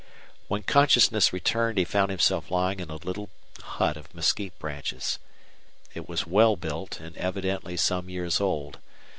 When 0.47 0.63
consciousness 0.63 1.31
returned 1.31 1.77
he 1.77 1.85
found 1.85 2.09
himself 2.09 2.49
lying 2.49 2.79
in 2.79 2.89
a 2.89 2.95
little 2.95 3.29
hut 3.61 3.97
of 3.97 4.15
mesquite 4.15 4.57
branches. 4.57 5.19
It 5.93 6.09
was 6.09 6.25
well 6.25 6.55
built 6.55 6.99
and 6.99 7.15
evidently 7.17 7.77
some 7.77 8.09
years 8.09 8.41
old. 8.41 8.79